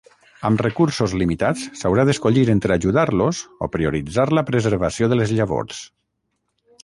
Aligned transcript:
Amb 0.47 0.61
recursos 0.65 1.11
limitats, 1.21 1.65
s'haurà 1.81 2.05
d'escollir 2.09 2.45
entre 2.53 2.77
ajudar-los 2.77 3.41
o 3.67 3.71
prioritzar 3.75 4.27
la 4.39 4.45
preservació 4.49 5.11
de 5.13 5.19
les 5.21 5.35
llavors. 5.41 5.83